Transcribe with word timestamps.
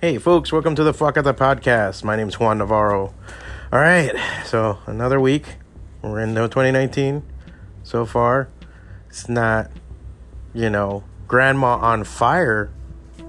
Hey, 0.00 0.16
folks, 0.16 0.50
welcome 0.50 0.74
to 0.76 0.82
the 0.82 0.94
Fwacata 0.94 1.34
Podcast. 1.34 2.04
My 2.04 2.16
name's 2.16 2.40
Juan 2.40 2.56
Navarro. 2.56 3.12
All 3.70 3.78
right, 3.78 4.16
so 4.46 4.78
another 4.86 5.20
week. 5.20 5.56
We're 6.00 6.20
in 6.20 6.34
2019 6.34 7.22
so 7.82 8.06
far. 8.06 8.48
It's 9.10 9.28
not, 9.28 9.70
you 10.54 10.70
know, 10.70 11.04
grandma 11.28 11.76
on 11.76 12.04
fire 12.04 12.70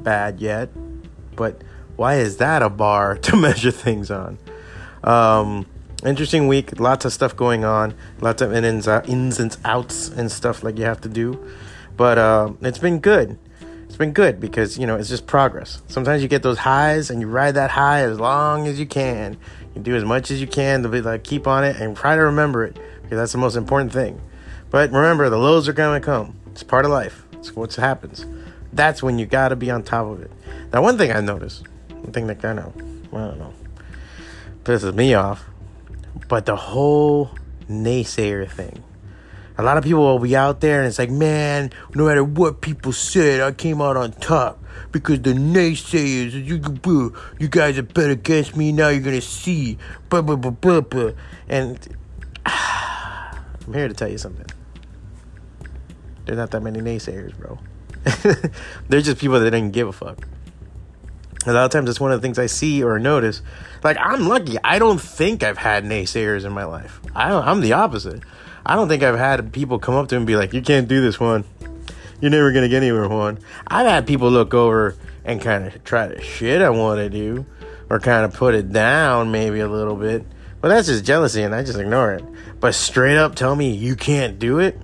bad 0.01 0.39
yet, 0.39 0.69
but 1.35 1.61
why 1.97 2.15
is 2.15 2.37
that 2.37 2.61
a 2.61 2.69
bar 2.69 3.17
to 3.23 3.35
measure 3.35 3.71
things 3.71 4.09
on? 4.09 4.37
Um, 5.03 5.65
interesting 6.05 6.47
week, 6.47 6.79
lots 6.79 7.03
of 7.03 7.11
stuff 7.11 7.35
going 7.35 7.65
on, 7.65 7.95
lots 8.21 8.41
of 8.41 8.53
ins, 8.53 8.87
ins 8.87 9.39
and 9.41 9.57
outs 9.65 10.07
and 10.07 10.31
stuff 10.31 10.63
like 10.63 10.77
you 10.77 10.85
have 10.85 11.01
to 11.01 11.09
do, 11.09 11.37
but 11.97 12.17
uh, 12.17 12.53
it's 12.61 12.79
been 12.79 12.99
good 12.99 13.37
it's 13.91 13.97
been 13.97 14.13
good 14.13 14.39
because 14.39 14.77
you 14.77 14.87
know 14.87 14.95
it's 14.95 15.09
just 15.09 15.27
progress. 15.27 15.81
Sometimes 15.89 16.23
you 16.23 16.29
get 16.29 16.43
those 16.43 16.59
highs 16.59 17.09
and 17.09 17.19
you 17.19 17.27
ride 17.27 17.55
that 17.55 17.71
high 17.71 18.03
as 18.03 18.21
long 18.21 18.65
as 18.65 18.79
you 18.79 18.85
can. 18.85 19.35
You 19.75 19.81
do 19.81 19.97
as 19.97 20.05
much 20.05 20.31
as 20.31 20.39
you 20.39 20.47
can 20.47 20.81
to 20.83 20.87
be 20.87 21.01
like 21.01 21.25
keep 21.25 21.45
on 21.45 21.65
it 21.65 21.75
and 21.75 21.95
try 21.97 22.15
to 22.15 22.21
remember 22.21 22.63
it 22.63 22.75
because 23.01 23.17
that's 23.17 23.33
the 23.33 23.37
most 23.37 23.57
important 23.57 23.91
thing. 23.91 24.21
But 24.69 24.91
remember, 24.91 25.29
the 25.29 25.37
lows 25.37 25.67
are 25.67 25.73
gonna 25.73 25.99
come. 25.99 26.37
It's 26.51 26.63
part 26.63 26.85
of 26.85 26.91
life. 26.91 27.25
It's 27.33 27.53
what 27.53 27.75
happens. 27.75 28.25
That's 28.71 29.03
when 29.03 29.19
you 29.19 29.25
gotta 29.25 29.57
be 29.57 29.69
on 29.69 29.83
top 29.83 30.07
of 30.07 30.21
it. 30.21 30.31
Now, 30.71 30.81
one 30.81 30.97
thing 30.97 31.11
I 31.11 31.19
noticed, 31.19 31.67
one 31.89 32.13
thing 32.13 32.27
that 32.27 32.41
kind 32.41 32.59
of, 32.59 32.73
I 33.13 33.27
don't 33.27 33.39
know, 33.39 33.53
pisses 34.63 34.95
me 34.95 35.15
off, 35.15 35.43
but 36.29 36.45
the 36.45 36.55
whole 36.55 37.31
naysayer 37.69 38.49
thing 38.49 38.81
a 39.61 39.63
lot 39.63 39.77
of 39.77 39.83
people 39.83 40.01
will 40.01 40.19
be 40.19 40.35
out 40.35 40.59
there 40.59 40.79
and 40.79 40.87
it's 40.87 40.97
like, 40.97 41.11
man, 41.11 41.71
no 41.93 42.05
matter 42.05 42.23
what 42.23 42.61
people 42.61 42.91
said, 42.91 43.41
I 43.41 43.51
came 43.51 43.81
out 43.81 43.95
on 43.95 44.11
top 44.13 44.59
because 44.91 45.21
the 45.21 45.33
naysayers, 45.33 46.31
you, 46.33 47.15
you 47.39 47.47
guys 47.47 47.77
are 47.77 47.83
bet 47.83 48.09
against 48.09 48.55
me. 48.55 48.71
Now 48.71 48.89
you're 48.89 49.03
gonna 49.03 49.21
see, 49.21 49.77
blah 50.09 50.21
blah 50.21 50.35
blah 50.35 50.51
blah 50.51 50.81
blah. 50.81 51.11
And 51.47 51.77
I'm 52.45 53.73
here 53.73 53.87
to 53.87 53.93
tell 53.93 54.09
you 54.09 54.17
something. 54.17 54.47
There's 56.25 56.37
not 56.37 56.51
that 56.51 56.61
many 56.61 56.79
naysayers, 56.79 57.37
bro. 57.37 57.59
They're 58.89 59.01
just 59.01 59.19
people 59.19 59.39
that 59.39 59.51
didn't 59.51 59.71
give 59.71 59.87
a 59.87 59.93
fuck. 59.93 60.27
A 61.45 61.53
lot 61.53 61.65
of 61.65 61.71
times, 61.71 61.89
it's 61.89 61.99
one 61.99 62.11
of 62.11 62.21
the 62.21 62.25
things 62.25 62.37
I 62.37 62.45
see 62.45 62.83
or 62.83 62.99
notice. 62.99 63.41
Like, 63.83 63.97
I'm 63.99 64.27
lucky. 64.27 64.57
I 64.63 64.77
don't 64.77 65.01
think 65.01 65.43
I've 65.43 65.57
had 65.57 65.83
naysayers 65.83 66.45
in 66.45 66.51
my 66.51 66.65
life. 66.65 66.99
I, 67.15 67.31
I'm 67.31 67.61
the 67.61 67.73
opposite. 67.73 68.21
I 68.65 68.75
don't 68.75 68.87
think 68.87 69.03
I've 69.03 69.17
had 69.17 69.51
people 69.51 69.79
come 69.79 69.95
up 69.95 70.07
to 70.09 70.15
me 70.15 70.17
and 70.17 70.27
be 70.27 70.35
like, 70.35 70.53
"You 70.53 70.61
can't 70.61 70.87
do 70.87 71.01
this 71.01 71.19
one. 71.19 71.43
You're 72.19 72.31
never 72.31 72.51
gonna 72.51 72.69
get 72.69 72.77
anywhere, 72.77 73.07
one." 73.07 73.39
I've 73.67 73.87
had 73.87 74.07
people 74.07 74.29
look 74.29 74.53
over 74.53 74.95
and 75.25 75.41
kind 75.41 75.65
of 75.65 75.83
try 75.83 76.07
to 76.07 76.21
shit 76.21 76.61
I 76.61 76.69
want 76.69 76.99
to 76.99 77.09
do, 77.09 77.45
or 77.89 77.99
kind 77.99 78.25
of 78.25 78.33
put 78.33 78.55
it 78.55 78.71
down 78.71 79.31
maybe 79.31 79.59
a 79.59 79.67
little 79.67 79.95
bit. 79.95 80.25
But 80.61 80.69
that's 80.69 80.87
just 80.87 81.03
jealousy, 81.03 81.41
and 81.41 81.55
I 81.55 81.63
just 81.63 81.79
ignore 81.79 82.13
it. 82.13 82.23
But 82.59 82.75
straight 82.75 83.17
up 83.17 83.35
tell 83.35 83.55
me 83.55 83.71
you 83.71 83.95
can't 83.95 84.37
do 84.37 84.59
it. 84.59 84.79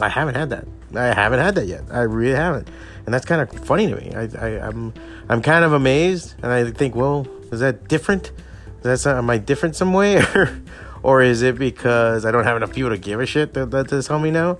I 0.00 0.08
haven't 0.08 0.34
had 0.34 0.50
that. 0.50 0.66
I 0.94 1.06
haven't 1.06 1.40
had 1.40 1.54
that 1.56 1.66
yet. 1.66 1.82
I 1.90 2.02
really 2.02 2.34
haven't, 2.34 2.68
and 3.04 3.12
that's 3.14 3.26
kind 3.26 3.42
of 3.42 3.50
funny 3.64 3.86
to 3.88 3.96
me. 3.96 4.12
I, 4.14 4.28
I, 4.38 4.66
I'm 4.66 4.94
I'm 5.28 5.42
kind 5.42 5.64
of 5.64 5.72
amazed, 5.72 6.34
and 6.42 6.50
I 6.52 6.70
think, 6.70 6.94
well, 6.94 7.26
is 7.52 7.60
that 7.60 7.88
different? 7.88 8.32
Is 8.82 9.04
that 9.04 9.16
am 9.16 9.30
I 9.30 9.38
different 9.38 9.76
some 9.76 9.92
way, 9.92 10.22
or 11.04 11.20
is 11.20 11.42
it 11.42 11.58
because 11.58 12.24
I 12.24 12.30
don't 12.30 12.44
have 12.44 12.56
enough 12.56 12.72
people 12.72 12.88
to 12.88 12.96
give 12.96 13.20
a 13.20 13.26
shit 13.26 13.52
that, 13.52 13.70
that 13.72 13.88
this 13.88 14.08
homie 14.08 14.32
now? 14.32 14.58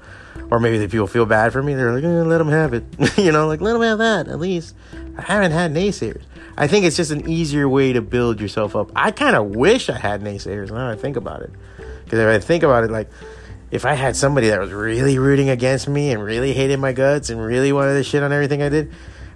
Or 0.50 0.60
maybe 0.60 0.76
the 0.76 0.88
people 0.88 1.06
feel 1.06 1.24
bad 1.24 1.54
for 1.54 1.62
me. 1.62 1.72
They're 1.72 1.90
like, 1.90 2.04
eh, 2.04 2.22
let 2.22 2.36
them 2.36 2.50
have 2.50 2.74
it. 2.74 2.84
you 3.16 3.32
know, 3.32 3.46
like, 3.46 3.62
let 3.62 3.72
them 3.72 3.80
have 3.80 3.98
that 3.98 4.28
at 4.28 4.38
least. 4.38 4.76
I 5.16 5.22
haven't 5.22 5.52
had 5.52 5.72
naysayers. 5.72 6.22
I 6.58 6.66
think 6.66 6.84
it's 6.84 6.96
just 6.98 7.10
an 7.10 7.28
easier 7.28 7.66
way 7.66 7.94
to 7.94 8.02
build 8.02 8.42
yourself 8.42 8.76
up. 8.76 8.92
I 8.94 9.10
kind 9.10 9.36
of 9.36 9.56
wish 9.56 9.88
I 9.88 9.98
had 9.98 10.20
naysayers 10.20 10.70
now 10.70 10.90
I 10.90 10.96
think 10.96 11.16
about 11.16 11.40
it. 11.40 11.50
Because 12.04 12.18
if 12.18 12.28
I 12.28 12.38
think 12.38 12.62
about 12.62 12.84
it, 12.84 12.90
like, 12.90 13.08
if 13.70 13.86
I 13.86 13.94
had 13.94 14.14
somebody 14.14 14.48
that 14.48 14.60
was 14.60 14.70
really 14.70 15.18
rooting 15.18 15.48
against 15.48 15.88
me 15.88 16.12
and 16.12 16.22
really 16.22 16.52
hated 16.52 16.78
my 16.78 16.92
guts 16.92 17.30
and 17.30 17.42
really 17.42 17.72
wanted 17.72 17.94
to 17.94 18.04
shit 18.04 18.22
on 18.22 18.34
everything 18.34 18.62
I 18.62 18.68
did, 18.68 18.92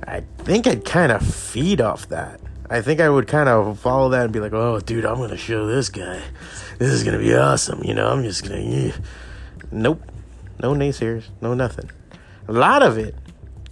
I 0.06 0.24
think 0.38 0.66
I'd 0.66 0.84
kind 0.84 1.10
of 1.10 1.26
feed 1.26 1.80
off 1.80 2.10
that. 2.10 2.38
I 2.70 2.82
think 2.82 3.00
I 3.00 3.08
would 3.08 3.26
kind 3.26 3.48
of 3.48 3.78
follow 3.78 4.10
that 4.10 4.24
and 4.24 4.32
be 4.32 4.40
like, 4.40 4.52
oh, 4.52 4.78
dude, 4.78 5.06
I'm 5.06 5.16
going 5.16 5.30
to 5.30 5.38
show 5.38 5.66
this 5.66 5.88
guy. 5.88 6.22
This 6.78 6.90
is 6.90 7.02
to 7.18 7.18
be 7.18 7.34
awesome. 7.34 7.82
You 7.84 7.94
know, 7.94 8.08
I'm 8.08 8.22
just 8.22 8.44
to. 8.46 8.60
Yeah. 8.60 8.92
Nope. 9.72 10.02
No 10.62 10.74
naysayers. 10.74 11.24
No 11.40 11.54
nothing. 11.54 11.90
A 12.46 12.52
lot 12.52 12.82
of 12.82 12.96
it 12.96 13.14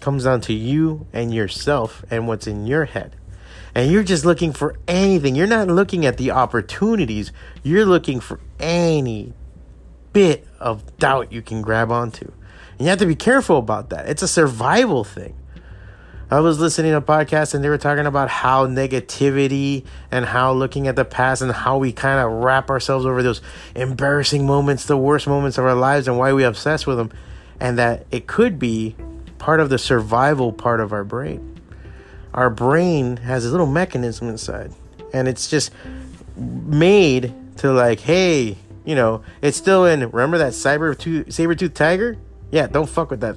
comes 0.00 0.24
down 0.24 0.40
to 0.42 0.52
you 0.52 1.06
and 1.12 1.32
yourself 1.32 2.04
and 2.10 2.28
what's 2.28 2.46
in 2.46 2.66
your 2.66 2.84
head. 2.84 3.16
And 3.74 3.90
you're 3.90 4.02
just 4.02 4.24
looking 4.24 4.52
for 4.52 4.76
anything. 4.88 5.36
You're 5.36 5.46
not 5.46 5.68
looking 5.68 6.04
at 6.06 6.16
the 6.16 6.30
opportunities. 6.30 7.30
You're 7.62 7.86
looking 7.86 8.20
for 8.20 8.40
any 8.58 9.34
bit 10.12 10.46
of 10.58 10.98
doubt 10.98 11.30
you 11.30 11.42
can 11.42 11.62
grab 11.62 11.92
onto. 11.92 12.24
And 12.72 12.80
you 12.80 12.86
have 12.86 12.98
to 12.98 13.06
be 13.06 13.14
careful 13.14 13.58
about 13.58 13.90
that. 13.90 14.08
It's 14.08 14.22
a 14.22 14.28
survival 14.28 15.04
thing. 15.04 15.36
I 16.28 16.40
was 16.40 16.58
listening 16.58 16.90
to 16.90 16.96
a 16.96 17.02
podcast 17.02 17.54
and 17.54 17.62
they 17.62 17.68
were 17.68 17.78
talking 17.78 18.04
about 18.04 18.28
how 18.28 18.66
negativity 18.66 19.84
and 20.10 20.24
how 20.24 20.52
looking 20.52 20.88
at 20.88 20.96
the 20.96 21.04
past 21.04 21.40
and 21.40 21.52
how 21.52 21.78
we 21.78 21.92
kind 21.92 22.18
of 22.18 22.42
wrap 22.42 22.68
ourselves 22.68 23.06
over 23.06 23.22
those 23.22 23.40
embarrassing 23.76 24.44
moments, 24.44 24.86
the 24.86 24.96
worst 24.96 25.28
moments 25.28 25.56
of 25.56 25.64
our 25.64 25.76
lives, 25.76 26.08
and 26.08 26.18
why 26.18 26.32
we 26.32 26.42
obsess 26.42 26.84
with 26.84 26.96
them, 26.96 27.12
and 27.60 27.78
that 27.78 28.06
it 28.10 28.26
could 28.26 28.58
be 28.58 28.96
part 29.38 29.60
of 29.60 29.68
the 29.68 29.78
survival 29.78 30.52
part 30.52 30.80
of 30.80 30.92
our 30.92 31.04
brain. 31.04 31.60
Our 32.34 32.50
brain 32.50 33.18
has 33.18 33.46
a 33.46 33.50
little 33.50 33.66
mechanism 33.66 34.28
inside, 34.28 34.72
and 35.12 35.28
it's 35.28 35.48
just 35.48 35.70
made 36.36 37.32
to 37.58 37.72
like, 37.72 38.00
hey, 38.00 38.56
you 38.84 38.96
know, 38.96 39.22
it's 39.42 39.56
still 39.56 39.86
in. 39.86 40.00
Remember 40.00 40.38
that 40.38 40.54
cyber 40.54 40.98
tooth, 40.98 41.32
saber 41.32 41.54
tooth 41.54 41.74
tiger? 41.74 42.16
Yeah, 42.50 42.66
don't 42.66 42.88
fuck 42.88 43.10
with 43.10 43.20
that 43.20 43.36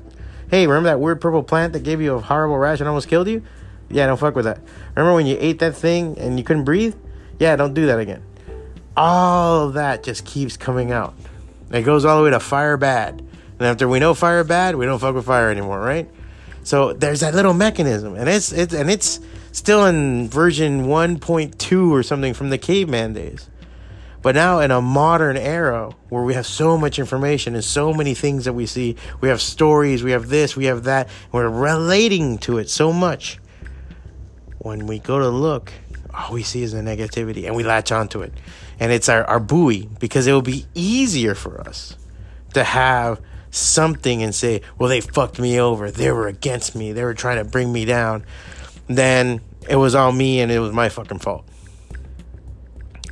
Hey, 0.50 0.66
remember 0.66 0.90
that 0.90 1.00
weird 1.00 1.22
purple 1.22 1.44
plant 1.44 1.74
that 1.74 1.84
gave 1.84 2.02
you 2.02 2.16
a 2.16 2.22
horrible 2.22 2.58
rash 2.58 2.80
and 2.80 2.90
almost 2.90 3.08
killed 3.08 3.28
you? 3.28 3.44
Yeah, 3.90 4.08
don't 4.08 4.18
fuck 4.18 4.36
with 4.36 4.46
that. 4.46 4.60
Remember 4.96 5.14
when 5.14 5.26
you 5.26 5.38
ate 5.40 5.60
that 5.60 5.76
thing 5.76 6.18
and 6.18 6.38
you 6.38 6.44
couldn't 6.44 6.64
breathe? 6.64 6.96
Yeah, 7.40 7.56
don't 7.56 7.74
do 7.74 7.86
that 7.88 8.00
again. 8.00 8.24
All 8.98 9.70
that 9.72 10.04
just 10.04 10.26
keeps 10.26 10.58
coming 10.58 10.92
out. 10.92 11.14
It 11.72 11.84
goes 11.84 12.04
all 12.04 12.18
the 12.18 12.24
way 12.24 12.32
to 12.32 12.40
fire 12.40 12.78
bad. 12.78 13.20
And 13.60 13.68
after 13.68 13.88
we 13.88 14.00
know 14.00 14.14
fire 14.14 14.44
bad, 14.44 14.76
we 14.76 14.86
don't 14.86 15.00
fuck 15.00 15.16
with 15.16 15.26
fire 15.26 15.52
anymore, 15.52 15.80
right? 15.80 16.10
So 16.64 16.94
there's 16.94 17.22
that 17.22 17.34
little 17.34 17.54
mechanism, 17.54 18.16
and 18.16 18.30
it's 18.30 18.52
it's 18.52 18.74
and 18.74 18.92
it's 18.92 19.20
still 19.52 19.86
in 19.86 20.30
version 20.30 20.86
1.2 20.86 21.92
or 21.92 22.04
something 22.04 22.34
from 22.34 22.50
the 22.50 22.58
caveman 22.58 23.14
days. 23.14 23.50
But 24.22 24.36
now 24.36 24.60
in 24.60 24.72
a 24.72 24.82
modern 24.82 25.38
era 25.38 25.92
where 26.10 26.24
we 26.24 26.34
have 26.34 26.46
so 26.46 26.78
much 26.78 27.00
information 27.00 27.56
and 27.56 27.64
so 27.64 27.94
many 27.94 28.14
things 28.14 28.46
that 28.46 28.54
we 28.54 28.66
see, 28.66 28.98
we 29.22 29.30
have 29.30 29.42
stories, 29.42 30.04
we 30.04 30.12
have 30.12 30.28
this, 30.28 30.58
we 30.58 30.66
have 30.66 30.84
that, 30.84 31.08
we're 31.32 31.48
relating 31.48 32.38
to 32.40 32.58
it 32.58 32.70
so 32.70 32.92
much. 32.92 33.40
When 34.58 34.88
we 34.88 35.00
go 35.00 35.20
to 35.20 35.30
look, 35.30 35.72
all 36.14 36.34
we 36.34 36.44
see 36.44 36.64
is 36.64 36.74
the 36.74 36.80
negativity 36.82 37.46
and 37.46 37.56
we 37.56 37.64
latch 37.64 37.94
onto 37.94 38.22
it. 38.22 38.34
And 38.80 38.92
it's 38.92 39.08
our, 39.08 39.24
our 39.24 39.40
buoy 39.40 39.88
because 40.00 40.28
it 40.28 40.34
will 40.34 40.42
be 40.42 40.66
easier 40.74 41.34
for 41.34 41.62
us 41.62 41.96
to 42.54 42.64
have 42.64 43.22
something 43.52 44.22
and 44.22 44.36
say, 44.36 44.62
well, 44.78 44.90
they 44.90 45.02
fucked 45.02 45.40
me 45.40 45.60
over. 45.60 45.92
They 45.92 46.12
were 46.12 46.28
against 46.28 46.76
me. 46.76 46.92
They 46.92 47.04
were 47.04 47.14
trying 47.14 47.38
to 47.38 47.50
bring 47.50 47.72
me 47.72 47.86
down. 47.86 48.26
Then 48.88 49.40
it 49.70 49.78
was 49.78 49.96
all 49.96 50.12
me 50.12 50.42
and 50.42 50.52
it 50.52 50.60
was 50.60 50.74
my 50.74 50.90
fucking 50.90 51.20
fault. 51.20 51.46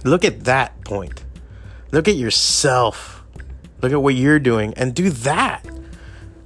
Look 0.08 0.26
at 0.26 0.46
that 0.46 0.84
point. 0.86 1.24
Look 1.92 2.08
at 2.08 2.16
yourself. 2.16 3.24
Look 3.82 3.92
at 3.92 4.02
what 4.02 4.16
you're 4.16 4.40
doing 4.40 4.74
and 4.76 4.96
do 4.96 5.10
that. 5.10 5.66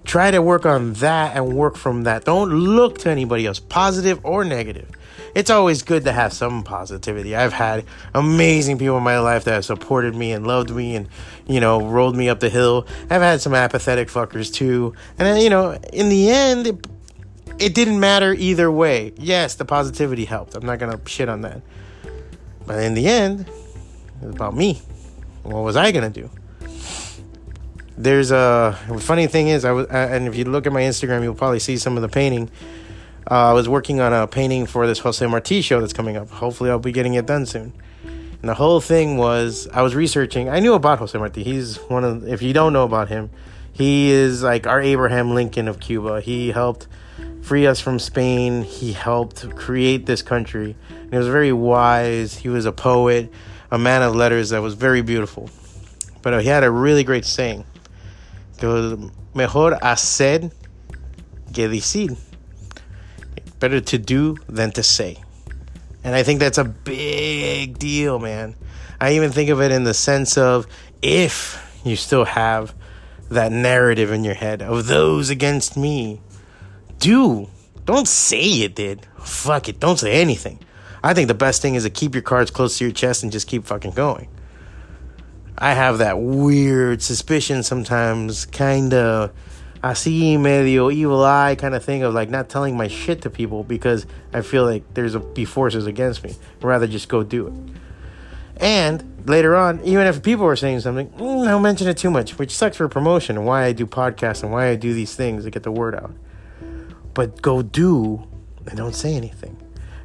Try 0.03 0.31
to 0.31 0.41
work 0.41 0.65
on 0.65 0.93
that 0.93 1.37
and 1.37 1.55
work 1.55 1.77
from 1.77 2.03
that. 2.03 2.25
Don't 2.25 2.49
look 2.49 2.97
to 2.99 3.09
anybody 3.09 3.45
else, 3.45 3.59
positive 3.59 4.19
or 4.25 4.43
negative. 4.43 4.89
It's 5.35 5.49
always 5.49 5.83
good 5.83 6.03
to 6.05 6.11
have 6.11 6.33
some 6.33 6.63
positivity. 6.63 7.35
I've 7.35 7.53
had 7.53 7.85
amazing 8.13 8.79
people 8.79 8.97
in 8.97 9.03
my 9.03 9.19
life 9.19 9.45
that 9.45 9.53
have 9.53 9.65
supported 9.65 10.15
me 10.15 10.33
and 10.33 10.45
loved 10.45 10.71
me 10.71 10.95
and, 10.95 11.07
you 11.47 11.61
know, 11.61 11.85
rolled 11.87 12.17
me 12.17 12.27
up 12.27 12.39
the 12.39 12.49
hill. 12.49 12.85
I've 13.09 13.21
had 13.21 13.39
some 13.39 13.53
apathetic 13.53 14.09
fuckers 14.09 14.53
too. 14.53 14.93
And, 15.17 15.27
then, 15.27 15.41
you 15.41 15.49
know, 15.49 15.79
in 15.93 16.09
the 16.09 16.29
end, 16.29 16.67
it, 16.67 16.87
it 17.59 17.75
didn't 17.75 17.99
matter 17.99 18.33
either 18.33 18.69
way. 18.69 19.13
Yes, 19.17 19.55
the 19.55 19.65
positivity 19.65 20.25
helped. 20.25 20.55
I'm 20.55 20.65
not 20.65 20.79
going 20.79 20.97
to 20.97 21.09
shit 21.09 21.29
on 21.29 21.41
that. 21.41 21.61
But 22.65 22.83
in 22.83 22.93
the 22.93 23.07
end, 23.07 23.49
it's 24.21 24.35
about 24.35 24.55
me. 24.55 24.81
What 25.43 25.63
was 25.63 25.75
I 25.75 25.91
gonna 25.91 26.09
do? 26.09 26.29
There's 27.97 28.31
a 28.31 28.77
funny 28.99 29.27
thing 29.27 29.49
is 29.49 29.65
I 29.65 29.71
was, 29.71 29.87
and 29.87 30.27
if 30.27 30.35
you 30.35 30.45
look 30.45 30.65
at 30.65 30.73
my 30.73 30.81
Instagram, 30.81 31.23
you'll 31.23 31.35
probably 31.35 31.59
see 31.59 31.77
some 31.77 31.97
of 31.97 32.01
the 32.01 32.09
painting. 32.09 32.49
Uh, 33.29 33.49
I 33.49 33.53
was 33.53 33.69
working 33.69 33.99
on 33.99 34.13
a 34.13 34.27
painting 34.27 34.65
for 34.65 34.87
this 34.87 34.99
Jose 34.99 35.25
Marti 35.25 35.61
show 35.61 35.79
that's 35.79 35.93
coming 35.93 36.17
up. 36.17 36.29
Hopefully, 36.29 36.69
I'll 36.69 36.79
be 36.79 36.91
getting 36.91 37.13
it 37.13 37.25
done 37.25 37.45
soon. 37.45 37.73
And 38.03 38.49
the 38.49 38.55
whole 38.55 38.81
thing 38.81 39.17
was 39.17 39.67
I 39.71 39.83
was 39.83 39.93
researching. 39.93 40.49
I 40.49 40.59
knew 40.59 40.73
about 40.73 40.97
Jose 40.99 41.17
Marti. 41.17 41.43
He's 41.43 41.77
one 41.89 42.03
of, 42.03 42.27
if 42.27 42.41
you 42.41 42.53
don't 42.53 42.73
know 42.73 42.83
about 42.83 43.09
him, 43.09 43.29
he 43.71 44.09
is 44.09 44.41
like 44.41 44.65
our 44.65 44.81
Abraham 44.81 45.35
Lincoln 45.35 45.67
of 45.67 45.79
Cuba. 45.79 46.21
He 46.21 46.49
helped 46.49 46.87
free 47.41 47.67
us 47.67 47.79
from 47.79 47.99
Spain. 47.99 48.63
He 48.63 48.93
helped 48.93 49.55
create 49.55 50.05
this 50.05 50.21
country. 50.21 50.75
And 50.89 51.11
he 51.11 51.17
was 51.17 51.27
very 51.27 51.51
wise. 51.51 52.38
He 52.38 52.49
was 52.49 52.65
a 52.65 52.71
poet, 52.71 53.31
a 53.71 53.77
man 53.77 54.01
of 54.01 54.15
letters 54.15 54.49
that 54.49 54.61
was 54.61 54.75
very 54.75 55.01
beautiful. 55.01 55.49
But 56.21 56.41
he 56.41 56.47
had 56.47 56.63
a 56.63 56.71
really 56.71 57.03
great 57.03 57.25
saying. 57.25 57.65
It 58.61 59.11
mejor 59.33 59.77
hacer 59.81 60.51
que 61.53 61.67
decir. 61.67 62.17
Better 63.59 63.81
to 63.81 63.97
do 63.97 64.37
than 64.47 64.71
to 64.71 64.83
say. 64.83 65.17
And 66.03 66.15
I 66.15 66.23
think 66.23 66.39
that's 66.39 66.57
a 66.57 66.63
big 66.63 67.77
deal, 67.77 68.19
man. 68.19 68.55
I 68.99 69.13
even 69.13 69.31
think 69.31 69.49
of 69.49 69.61
it 69.61 69.71
in 69.71 69.83
the 69.83 69.94
sense 69.94 70.37
of 70.37 70.67
if 71.01 71.59
you 71.83 71.95
still 71.95 72.25
have 72.25 72.73
that 73.29 73.51
narrative 73.51 74.11
in 74.11 74.23
your 74.23 74.33
head 74.33 74.61
of 74.61 74.87
those 74.87 75.29
against 75.29 75.77
me, 75.77 76.21
do. 77.01 77.50
Don't 77.86 78.07
say 78.07 78.44
you 78.44 78.69
did. 78.69 79.06
Fuck 79.19 79.68
it. 79.68 79.81
Don't 79.81 80.00
say 80.00 80.21
anything. 80.21 80.59
I 81.03 81.13
think 81.13 81.27
the 81.27 81.33
best 81.33 81.62
thing 81.62 81.75
is 81.75 81.83
to 81.83 81.89
keep 81.89 82.15
your 82.15 82.21
cards 82.21 82.51
close 82.51 82.77
to 82.77 82.86
your 82.86 82.94
chest 82.94 83.24
and 83.24 83.31
just 83.31 83.48
keep 83.48 83.65
fucking 83.65 83.92
going. 83.92 84.30
I 85.57 85.74
have 85.74 85.98
that 85.98 86.19
weird 86.19 87.01
suspicion 87.01 87.63
sometimes, 87.63 88.45
kind 88.45 88.94
of 88.94 89.31
así 89.83 90.39
medio 90.39 90.92
evil 90.92 91.25
eye 91.25 91.56
kind 91.56 91.74
of 91.74 91.83
thing 91.83 92.03
of 92.03 92.13
like 92.13 92.30
not 92.30 92.50
telling 92.50 92.77
my 92.77 92.88
shit 92.88 93.24
to 93.24 93.31
people 93.31 93.63
because 93.63 94.06
I 94.31 94.42
feel 94.42 94.63
like 94.63 94.94
there's 94.94 95.15
a 95.15 95.19
be 95.19 95.44
forces 95.44 95.88
against 95.88 96.24
me. 96.24 96.36
I'd 96.57 96.63
rather 96.63 96.88
just 96.88 97.09
go 97.09 97.24
do 97.24 97.47
it. 97.47 97.54
And 98.57 99.24
later 99.27 99.56
on, 99.56 99.83
even 99.83 100.06
if 100.06 100.21
people 100.21 100.45
were 100.45 100.56
saying 100.56 100.81
something, 100.81 101.09
mm, 101.09 101.45
don't 101.45 101.63
mention 101.63 101.88
it 101.88 101.97
too 101.97 102.12
much, 102.12 102.38
which 102.38 102.56
sucks 102.56 102.77
for 102.77 102.88
promotion 102.88 103.38
and 103.38 103.45
why 103.45 103.65
I 103.65 103.71
do 103.71 103.88
podcasts 103.88 104.44
and 104.44 104.51
why 104.51 104.68
I 104.68 104.75
do 104.75 104.94
these 104.94 105.15
things 105.15 105.45
to 105.45 105.50
get 105.50 105.63
the 105.63 105.71
word 105.71 105.95
out. 105.95 106.12
But 107.13 107.41
go 107.41 107.61
do 107.61 108.27
and 108.67 108.77
don't 108.77 108.95
say 108.95 109.15
anything. 109.15 109.57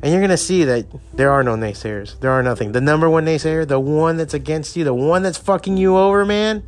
And 0.03 0.13
you're 0.13 0.21
going 0.21 0.31
to 0.31 0.37
see 0.37 0.65
that 0.65 0.87
there 1.15 1.31
are 1.33 1.43
no 1.43 1.57
naysayers. 1.57 2.21
There 2.21 2.31
are 2.31 2.43
nothing. 2.43 2.73
The 2.73 2.81
number 2.81 3.09
one 3.09 3.25
naysayer, 3.25 3.67
the 3.67 3.81
one 3.81 4.17
that's 4.17 4.35
against 4.35 4.77
you, 4.77 4.85
the 4.85 4.95
one 4.95 5.23
that's 5.23 5.39
fucking 5.39 5.77
you 5.77 5.97
over, 5.97 6.25
man, 6.25 6.63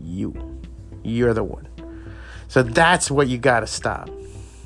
you. 0.00 0.60
You're 1.02 1.34
the 1.34 1.44
one. 1.44 1.68
So 2.48 2.62
that's 2.62 3.10
what 3.10 3.28
you 3.28 3.38
got 3.38 3.60
to 3.60 3.66
stop. 3.66 4.10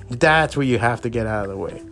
That's 0.09 0.57
what 0.57 0.67
you 0.67 0.79
have 0.79 1.01
to 1.03 1.11
get 1.11 1.27
out 1.27 1.45
of 1.45 1.51
the 1.51 1.57
way. 1.57 1.83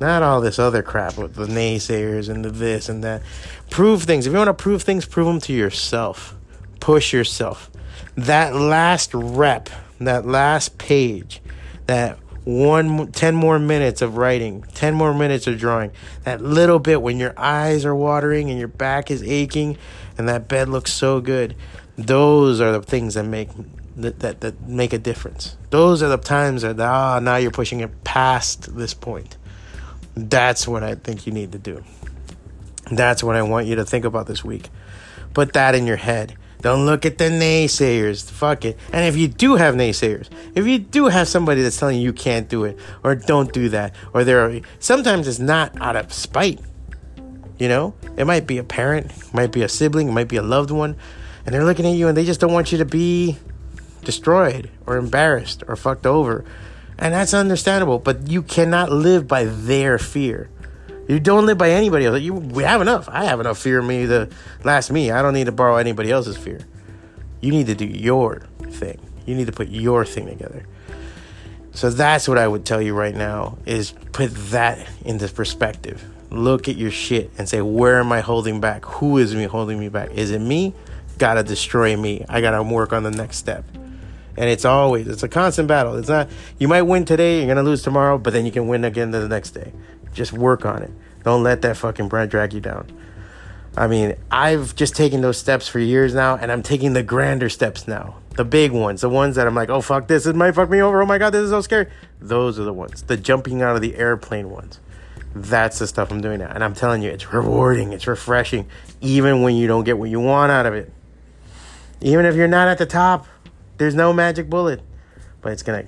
Not 0.00 0.22
all 0.22 0.40
this 0.40 0.58
other 0.58 0.82
crap 0.82 1.16
with 1.16 1.34
the 1.34 1.46
naysayers 1.46 2.28
and 2.28 2.44
the 2.44 2.50
this 2.50 2.88
and 2.88 3.04
that. 3.04 3.22
Prove 3.70 4.02
things. 4.02 4.26
If 4.26 4.32
you 4.32 4.38
want 4.38 4.48
to 4.48 4.54
prove 4.54 4.82
things, 4.82 5.06
prove 5.06 5.26
them 5.26 5.40
to 5.42 5.52
yourself. 5.52 6.36
Push 6.80 7.12
yourself. 7.12 7.70
That 8.16 8.54
last 8.54 9.14
rep, 9.14 9.70
that 10.00 10.26
last 10.26 10.78
page, 10.78 11.40
that 11.86 12.18
one 12.44 13.10
10 13.10 13.34
more 13.34 13.58
minutes 13.58 14.02
of 14.02 14.18
writing 14.18 14.62
10 14.74 14.94
more 14.94 15.14
minutes 15.14 15.46
of 15.46 15.58
drawing 15.58 15.90
that 16.24 16.42
little 16.42 16.78
bit 16.78 17.00
when 17.00 17.18
your 17.18 17.32
eyes 17.38 17.86
are 17.86 17.94
watering 17.94 18.50
and 18.50 18.58
your 18.58 18.68
back 18.68 19.10
is 19.10 19.22
aching 19.22 19.78
and 20.18 20.28
that 20.28 20.46
bed 20.46 20.68
looks 20.68 20.92
so 20.92 21.22
good 21.22 21.56
those 21.96 22.60
are 22.60 22.72
the 22.72 22.82
things 22.82 23.14
that 23.14 23.24
make 23.24 23.48
that, 23.96 24.20
that, 24.20 24.40
that 24.40 24.60
make 24.68 24.92
a 24.92 24.98
difference. 24.98 25.56
Those 25.70 26.02
are 26.02 26.08
the 26.08 26.16
times 26.16 26.62
that 26.62 26.80
ah 26.80 27.20
now 27.20 27.36
you're 27.36 27.50
pushing 27.50 27.80
it 27.80 28.04
past 28.04 28.76
this 28.76 28.94
point. 28.94 29.36
That's 30.16 30.68
what 30.68 30.82
i 30.82 30.94
think 30.94 31.26
you 31.26 31.32
need 31.32 31.52
to 31.52 31.58
do. 31.58 31.82
That's 32.90 33.22
what 33.22 33.36
i 33.36 33.42
want 33.42 33.66
you 33.66 33.76
to 33.76 33.84
think 33.84 34.04
about 34.04 34.26
this 34.26 34.44
week. 34.44 34.68
Put 35.32 35.52
that 35.54 35.74
in 35.74 35.86
your 35.86 35.96
head 35.96 36.36
don't 36.64 36.86
look 36.86 37.04
at 37.04 37.18
the 37.18 37.24
naysayers. 37.24 38.30
Fuck 38.30 38.64
it. 38.64 38.78
And 38.90 39.04
if 39.06 39.18
you 39.18 39.28
do 39.28 39.56
have 39.56 39.74
naysayers, 39.74 40.30
if 40.54 40.66
you 40.66 40.78
do 40.78 41.08
have 41.08 41.28
somebody 41.28 41.60
that's 41.60 41.76
telling 41.76 41.98
you 41.98 42.04
you 42.04 42.14
can't 42.14 42.48
do 42.48 42.64
it 42.64 42.78
or 43.02 43.14
don't 43.14 43.52
do 43.52 43.68
that, 43.68 43.94
or 44.14 44.24
there 44.24 44.40
are 44.40 44.60
sometimes 44.78 45.28
it's 45.28 45.38
not 45.38 45.78
out 45.78 45.94
of 45.94 46.10
spite. 46.10 46.60
You 47.58 47.68
know, 47.68 47.92
it 48.16 48.24
might 48.24 48.46
be 48.46 48.56
a 48.56 48.64
parent, 48.64 49.12
might 49.34 49.52
be 49.52 49.60
a 49.60 49.68
sibling, 49.68 50.14
might 50.14 50.28
be 50.28 50.36
a 50.36 50.42
loved 50.42 50.70
one, 50.70 50.96
and 51.44 51.54
they're 51.54 51.66
looking 51.66 51.84
at 51.84 51.96
you 51.96 52.08
and 52.08 52.16
they 52.16 52.24
just 52.24 52.40
don't 52.40 52.54
want 52.54 52.72
you 52.72 52.78
to 52.78 52.86
be 52.86 53.36
destroyed 54.02 54.70
or 54.86 54.96
embarrassed 54.96 55.64
or 55.68 55.76
fucked 55.76 56.06
over. 56.06 56.46
And 56.98 57.12
that's 57.12 57.34
understandable, 57.34 57.98
but 57.98 58.30
you 58.30 58.40
cannot 58.40 58.90
live 58.90 59.28
by 59.28 59.44
their 59.44 59.98
fear. 59.98 60.48
You 61.08 61.20
don't 61.20 61.46
live 61.46 61.58
by 61.58 61.70
anybody 61.70 62.06
else. 62.06 62.20
You 62.20 62.34
we 62.34 62.62
have 62.62 62.80
enough. 62.80 63.08
I 63.08 63.24
have 63.24 63.40
enough 63.40 63.58
fear 63.58 63.80
of 63.80 63.84
me 63.84 64.06
to 64.06 64.28
last 64.62 64.90
me. 64.90 65.10
I 65.10 65.22
don't 65.22 65.34
need 65.34 65.46
to 65.46 65.52
borrow 65.52 65.76
anybody 65.76 66.10
else's 66.10 66.36
fear. 66.36 66.60
You 67.40 67.50
need 67.50 67.66
to 67.66 67.74
do 67.74 67.84
your 67.84 68.46
thing. 68.70 68.98
You 69.26 69.34
need 69.34 69.46
to 69.46 69.52
put 69.52 69.68
your 69.68 70.04
thing 70.04 70.26
together. 70.26 70.66
So 71.72 71.90
that's 71.90 72.28
what 72.28 72.38
I 72.38 72.46
would 72.46 72.64
tell 72.64 72.80
you 72.80 72.94
right 72.94 73.14
now 73.14 73.58
is 73.66 73.92
put 74.12 74.32
that 74.50 74.88
into 75.04 75.28
perspective. 75.28 76.04
Look 76.30 76.68
at 76.68 76.76
your 76.76 76.90
shit 76.90 77.32
and 77.36 77.48
say, 77.48 77.60
where 77.60 77.98
am 77.98 78.12
I 78.12 78.20
holding 78.20 78.60
back? 78.60 78.84
Who 78.84 79.18
is 79.18 79.34
me 79.34 79.44
holding 79.44 79.78
me 79.78 79.88
back? 79.88 80.12
Is 80.12 80.30
it 80.30 80.38
me? 80.38 80.72
Gotta 81.18 81.42
destroy 81.42 81.96
me. 81.96 82.24
I 82.28 82.40
gotta 82.40 82.62
work 82.62 82.92
on 82.92 83.02
the 83.02 83.10
next 83.10 83.38
step. 83.38 83.64
And 84.36 84.50
it's 84.50 84.64
always, 84.64 85.06
it's 85.06 85.22
a 85.22 85.28
constant 85.28 85.68
battle. 85.68 85.96
It's 85.96 86.08
not, 86.08 86.28
you 86.58 86.66
might 86.66 86.82
win 86.82 87.04
today, 87.04 87.38
you're 87.38 87.48
gonna 87.48 87.62
lose 87.62 87.82
tomorrow, 87.82 88.18
but 88.18 88.32
then 88.32 88.46
you 88.46 88.52
can 88.52 88.66
win 88.68 88.84
again 88.84 89.10
the 89.10 89.28
next 89.28 89.50
day. 89.50 89.72
Just 90.14 90.32
work 90.32 90.64
on 90.64 90.82
it. 90.82 90.90
Don't 91.24 91.42
let 91.42 91.62
that 91.62 91.76
fucking 91.76 92.08
brand 92.08 92.30
drag 92.30 92.52
you 92.52 92.60
down. 92.60 92.90
I 93.76 93.88
mean, 93.88 94.14
I've 94.30 94.76
just 94.76 94.94
taken 94.94 95.20
those 95.20 95.36
steps 95.36 95.66
for 95.66 95.80
years 95.80 96.14
now, 96.14 96.36
and 96.36 96.52
I'm 96.52 96.62
taking 96.62 96.92
the 96.92 97.02
grander 97.02 97.48
steps 97.48 97.88
now. 97.88 98.16
The 98.36 98.44
big 98.44 98.70
ones, 98.70 99.00
the 99.00 99.08
ones 99.08 99.36
that 99.36 99.46
I'm 99.46 99.54
like, 99.54 99.68
oh 99.68 99.80
fuck 99.80 100.06
this, 100.06 100.26
it 100.26 100.36
might 100.36 100.52
fuck 100.52 100.70
me 100.70 100.80
over. 100.80 101.02
Oh 101.02 101.06
my 101.06 101.18
god, 101.18 101.30
this 101.30 101.42
is 101.42 101.50
so 101.50 101.60
scary. 101.60 101.86
Those 102.20 102.58
are 102.58 102.64
the 102.64 102.72
ones, 102.72 103.02
the 103.02 103.16
jumping 103.16 103.62
out 103.62 103.74
of 103.74 103.82
the 103.82 103.96
airplane 103.96 104.50
ones. 104.50 104.78
That's 105.34 105.80
the 105.80 105.88
stuff 105.88 106.12
I'm 106.12 106.20
doing 106.20 106.38
now, 106.38 106.50
and 106.54 106.62
I'm 106.62 106.74
telling 106.74 107.02
you, 107.02 107.10
it's 107.10 107.32
rewarding, 107.32 107.92
it's 107.92 108.06
refreshing, 108.06 108.68
even 109.00 109.42
when 109.42 109.56
you 109.56 109.66
don't 109.66 109.82
get 109.82 109.98
what 109.98 110.08
you 110.08 110.20
want 110.20 110.52
out 110.52 110.66
of 110.66 110.74
it. 110.74 110.92
Even 112.00 112.26
if 112.26 112.36
you're 112.36 112.46
not 112.46 112.68
at 112.68 112.78
the 112.78 112.86
top, 112.86 113.26
there's 113.78 113.94
no 113.94 114.12
magic 114.12 114.48
bullet, 114.48 114.80
but 115.42 115.52
it's 115.52 115.64
gonna 115.64 115.86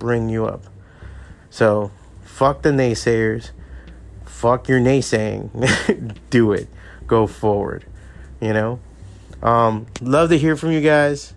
bring 0.00 0.28
you 0.28 0.46
up. 0.46 0.64
So, 1.50 1.92
fuck 2.24 2.62
the 2.62 2.70
naysayers 2.70 3.50
fuck 4.40 4.68
your 4.68 4.80
naysaying. 4.80 6.16
Do 6.30 6.52
it. 6.52 6.66
Go 7.06 7.26
forward. 7.26 7.84
You 8.40 8.54
know? 8.54 8.80
Um, 9.42 9.86
love 10.00 10.30
to 10.30 10.38
hear 10.38 10.56
from 10.56 10.72
you 10.72 10.80
guys. 10.80 11.34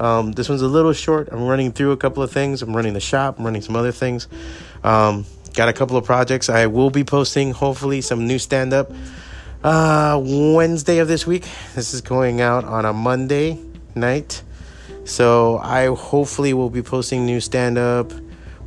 Um, 0.00 0.32
this 0.32 0.48
one's 0.48 0.62
a 0.62 0.66
little 0.66 0.94
short. 0.94 1.28
I'm 1.30 1.44
running 1.44 1.72
through 1.72 1.92
a 1.92 1.96
couple 1.98 2.22
of 2.22 2.32
things. 2.32 2.62
I'm 2.62 2.74
running 2.74 2.94
the 2.94 3.00
shop, 3.00 3.38
I'm 3.38 3.44
running 3.44 3.62
some 3.62 3.76
other 3.76 3.92
things. 3.92 4.26
Um, 4.82 5.26
got 5.54 5.68
a 5.68 5.72
couple 5.74 5.98
of 5.98 6.04
projects. 6.04 6.48
I 6.48 6.66
will 6.66 6.90
be 6.90 7.04
posting, 7.04 7.52
hopefully, 7.52 8.00
some 8.00 8.26
new 8.26 8.38
stand 8.38 8.72
up 8.72 8.90
uh, 9.62 10.18
Wednesday 10.22 10.98
of 10.98 11.08
this 11.08 11.26
week. 11.26 11.46
This 11.74 11.92
is 11.92 12.00
going 12.00 12.40
out 12.40 12.64
on 12.64 12.86
a 12.86 12.92
Monday 12.92 13.58
night. 13.94 14.42
So 15.04 15.58
I 15.58 15.86
hopefully 15.94 16.54
will 16.54 16.70
be 16.70 16.82
posting 16.82 17.26
new 17.26 17.40
stand 17.40 17.76
up 17.76 18.12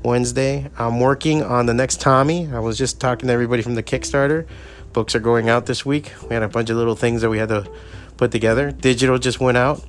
Wednesday. 0.04 0.70
I'm 0.78 1.00
working 1.00 1.44
on 1.44 1.66
the 1.66 1.74
next 1.74 2.02
Tommy. 2.02 2.48
I 2.52 2.60
was 2.60 2.78
just 2.78 3.00
talking 3.00 3.28
to 3.28 3.34
everybody 3.34 3.62
from 3.62 3.76
the 3.76 3.84
Kickstarter. 3.84 4.48
Books 4.94 5.16
are 5.16 5.20
going 5.20 5.50
out 5.50 5.66
this 5.66 5.86
week. 5.86 6.14
We 6.28 6.34
had 6.34 6.44
a 6.44 6.48
bunch 6.48 6.70
of 6.70 6.78
little 6.78 6.96
things 6.96 7.22
that 7.22 7.30
we 7.30 7.38
had 7.38 7.50
to 7.50 7.70
put 8.18 8.32
together. 8.32 8.72
Digital 8.72 9.18
just 9.18 9.40
went 9.40 9.58
out, 9.58 9.80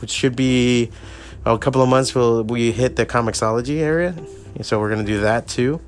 which 0.00 0.10
should 0.10 0.36
be 0.36 0.90
a 1.44 1.58
couple 1.58 1.82
of 1.82 1.88
months. 1.88 2.14
We'll 2.14 2.42
we 2.42 2.72
hit 2.72 2.96
the 2.96 3.06
Comixology 3.06 3.78
area, 3.78 4.14
so 4.62 4.80
we're 4.80 4.90
gonna 4.90 5.04
do 5.04 5.20
that 5.20 5.48
too. 5.48 5.80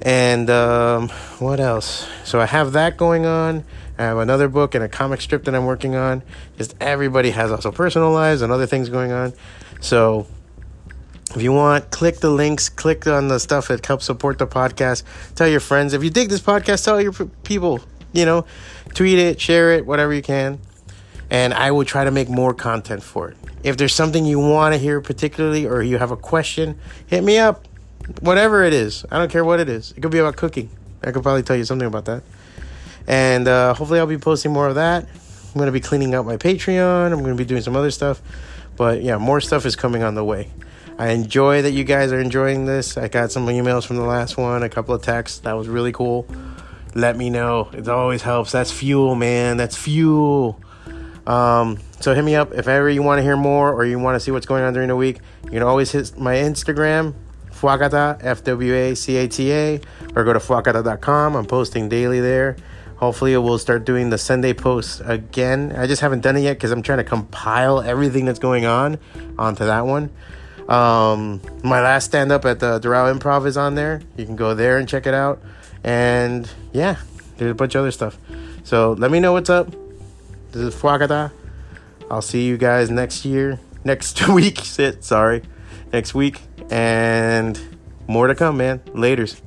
And 0.00 0.50
um, 0.50 1.08
what 1.38 1.60
else? 1.60 2.08
So 2.24 2.40
I 2.40 2.46
have 2.46 2.72
that 2.72 2.96
going 2.96 3.24
on. 3.24 3.64
I 3.98 4.02
have 4.02 4.18
another 4.18 4.48
book 4.48 4.74
and 4.74 4.82
a 4.82 4.88
comic 4.88 5.20
strip 5.20 5.44
that 5.44 5.54
I'm 5.54 5.66
working 5.66 5.94
on. 5.94 6.22
Just 6.58 6.74
everybody 6.80 7.30
has 7.30 7.52
also 7.52 7.70
personal 7.70 8.10
lives 8.10 8.42
and 8.42 8.52
other 8.52 8.66
things 8.66 8.88
going 8.88 9.12
on. 9.12 9.32
So 9.80 10.26
if 11.34 11.42
you 11.42 11.52
want, 11.52 11.90
click 11.90 12.18
the 12.18 12.30
links, 12.30 12.68
click 12.68 13.06
on 13.06 13.28
the 13.28 13.38
stuff 13.38 13.68
that 13.68 13.84
helps 13.84 14.04
support 14.04 14.38
the 14.38 14.46
podcast. 14.46 15.02
Tell 15.34 15.48
your 15.48 15.60
friends. 15.60 15.92
If 15.94 16.04
you 16.04 16.10
dig 16.10 16.28
this 16.28 16.40
podcast, 16.40 16.84
tell 16.84 17.00
your 17.00 17.12
people, 17.12 17.80
you 18.12 18.26
know, 18.26 18.44
tweet 18.94 19.18
it, 19.18 19.40
share 19.40 19.72
it, 19.72 19.86
whatever 19.86 20.12
you 20.12 20.22
can. 20.22 20.58
And 21.30 21.54
I 21.54 21.70
will 21.70 21.86
try 21.86 22.04
to 22.04 22.10
make 22.10 22.28
more 22.28 22.52
content 22.52 23.02
for 23.02 23.30
it. 23.30 23.36
If 23.62 23.76
there's 23.76 23.94
something 23.94 24.26
you 24.26 24.38
want 24.38 24.74
to 24.74 24.78
hear 24.78 25.00
particularly 25.00 25.66
or 25.66 25.82
you 25.82 25.96
have 25.96 26.10
a 26.10 26.16
question, 26.16 26.78
hit 27.06 27.24
me 27.24 27.38
up. 27.38 27.66
Whatever 28.20 28.64
it 28.64 28.74
is. 28.74 29.06
I 29.10 29.18
don't 29.18 29.30
care 29.30 29.44
what 29.44 29.60
it 29.60 29.68
is. 29.68 29.92
It 29.92 30.00
could 30.00 30.10
be 30.10 30.18
about 30.18 30.36
cooking. 30.36 30.68
I 31.02 31.12
could 31.12 31.22
probably 31.22 31.42
tell 31.42 31.56
you 31.56 31.64
something 31.64 31.86
about 31.86 32.04
that. 32.06 32.22
And 33.06 33.48
uh, 33.48 33.74
hopefully, 33.74 34.00
I'll 34.00 34.06
be 34.06 34.18
posting 34.18 34.52
more 34.52 34.68
of 34.68 34.74
that. 34.74 35.04
I'm 35.04 35.58
going 35.58 35.66
to 35.66 35.72
be 35.72 35.80
cleaning 35.80 36.14
out 36.14 36.26
my 36.26 36.36
Patreon. 36.36 37.12
I'm 37.12 37.20
going 37.20 37.36
to 37.36 37.42
be 37.42 37.44
doing 37.44 37.62
some 37.62 37.76
other 37.76 37.90
stuff. 37.90 38.20
But 38.76 39.02
yeah, 39.02 39.18
more 39.18 39.40
stuff 39.40 39.66
is 39.66 39.76
coming 39.76 40.02
on 40.02 40.14
the 40.14 40.24
way. 40.24 40.50
I 40.98 41.08
enjoy 41.08 41.62
that 41.62 41.72
you 41.72 41.84
guys 41.84 42.12
are 42.12 42.20
enjoying 42.20 42.66
this. 42.66 42.96
I 42.96 43.08
got 43.08 43.32
some 43.32 43.46
emails 43.46 43.86
from 43.86 43.96
the 43.96 44.04
last 44.04 44.36
one, 44.36 44.62
a 44.62 44.68
couple 44.68 44.94
of 44.94 45.02
texts. 45.02 45.40
That 45.40 45.54
was 45.54 45.68
really 45.68 45.92
cool. 45.92 46.26
Let 46.94 47.16
me 47.16 47.30
know. 47.30 47.70
It 47.72 47.88
always 47.88 48.22
helps. 48.22 48.52
That's 48.52 48.70
fuel, 48.70 49.14
man. 49.14 49.56
That's 49.56 49.76
fuel. 49.76 50.60
Um, 51.26 51.78
so 52.00 52.14
hit 52.14 52.24
me 52.24 52.34
up 52.34 52.52
if 52.52 52.68
ever 52.68 52.90
you 52.90 53.02
want 53.02 53.18
to 53.18 53.22
hear 53.22 53.36
more 53.36 53.72
or 53.72 53.84
you 53.84 53.98
want 53.98 54.16
to 54.16 54.20
see 54.20 54.30
what's 54.30 54.46
going 54.46 54.62
on 54.64 54.72
during 54.72 54.88
the 54.88 54.96
week. 54.96 55.20
You 55.44 55.50
can 55.50 55.62
always 55.62 55.90
hit 55.92 56.18
my 56.18 56.34
Instagram, 56.34 57.14
Fwacata, 57.50 58.18
F 58.22 58.44
W 58.44 58.74
A 58.74 58.94
C 58.94 59.16
A 59.16 59.28
T 59.28 59.52
A, 59.52 59.80
or 60.14 60.24
go 60.24 60.32
to 60.32 60.38
fwacata.com. 60.38 61.36
I'm 61.36 61.46
posting 61.46 61.88
daily 61.88 62.20
there. 62.20 62.56
Hopefully, 62.96 63.36
we'll 63.36 63.58
start 63.58 63.84
doing 63.84 64.10
the 64.10 64.18
Sunday 64.18 64.52
posts 64.52 65.00
again. 65.00 65.74
I 65.76 65.86
just 65.86 66.02
haven't 66.02 66.20
done 66.20 66.36
it 66.36 66.42
yet 66.42 66.54
because 66.54 66.70
I'm 66.70 66.82
trying 66.82 66.98
to 66.98 67.04
compile 67.04 67.80
everything 67.80 68.26
that's 68.26 68.38
going 68.38 68.64
on 68.64 68.98
onto 69.38 69.64
that 69.64 69.86
one. 69.86 70.10
Um, 70.68 71.40
my 71.62 71.80
last 71.80 72.06
stand 72.06 72.32
up 72.32 72.44
at 72.44 72.60
the 72.60 72.78
Doral 72.80 73.16
Improv 73.16 73.46
is 73.46 73.56
on 73.56 73.74
there. 73.74 74.02
You 74.16 74.24
can 74.24 74.36
go 74.36 74.54
there 74.54 74.78
and 74.78 74.88
check 74.88 75.06
it 75.06 75.14
out. 75.14 75.42
And 75.84 76.48
yeah, 76.72 76.96
there's 77.36 77.50
a 77.50 77.54
bunch 77.54 77.74
of 77.74 77.80
other 77.80 77.90
stuff. 77.90 78.16
So 78.64 78.92
let 78.92 79.10
me 79.10 79.20
know 79.20 79.32
what's 79.32 79.50
up. 79.50 79.70
This 80.52 80.62
is 80.62 80.74
Fwacata. 80.74 81.32
I'll 82.10 82.22
see 82.22 82.44
you 82.44 82.56
guys 82.56 82.90
next 82.90 83.24
year, 83.24 83.58
next 83.84 84.28
week. 84.28 84.58
Sit, 84.62 85.02
sorry, 85.04 85.42
next 85.92 86.14
week, 86.14 86.40
and 86.70 87.58
more 88.06 88.26
to 88.26 88.34
come, 88.34 88.58
man. 88.58 88.82
Later's. 88.94 89.40